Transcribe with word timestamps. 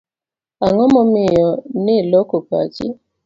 Ang'o 0.65 0.85
momiyo 0.93 1.49
ni 1.83 1.95
loko 2.11 2.37
pachi? 2.49 2.85